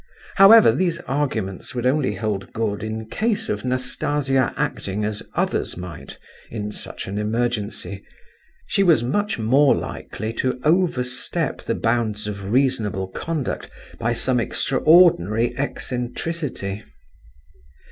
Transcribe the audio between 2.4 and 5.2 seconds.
good in case of Nastasia acting